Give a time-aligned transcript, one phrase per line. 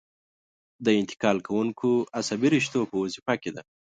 [0.85, 1.89] د انتقال کوونکو
[2.19, 3.61] عصبي رشتو په وظیفه کې ده.